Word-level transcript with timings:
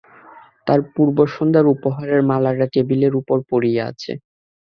তার 0.67 0.79
পূর্বসন্ধ্যার 0.93 1.65
উপহারের 1.75 2.21
মালাটা 2.29 2.65
টেবিলের 2.73 3.13
উপর 3.21 3.37
পড়িয়া 3.49 3.83
আছে। 3.91 4.11